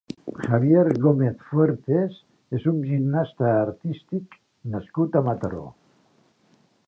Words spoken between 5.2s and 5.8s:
a Mataró.